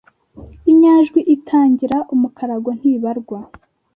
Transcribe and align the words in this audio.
Inyajwi 0.71 1.19
itangira 1.35 1.97
umukarago 2.13 2.69
ntibarwa 2.79 3.37